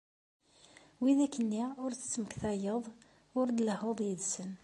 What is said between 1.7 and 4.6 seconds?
ur d-tettmektayeḍ, ur d-tlehhuḍ yid-sen.